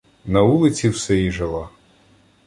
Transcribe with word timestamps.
На 0.25 0.41
улиці 0.41 0.89
все 0.89 1.21
і 1.23 1.31
жила. 1.31 1.69